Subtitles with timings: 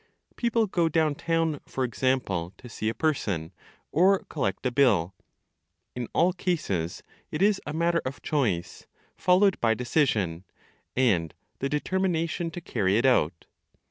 [0.35, 3.51] People go downtown, for example, to see a person,
[3.91, 5.13] or collect a bill.
[5.95, 10.43] In all cases it is a matter of choice, followed by decision,
[10.95, 13.45] and the determination to carry it out.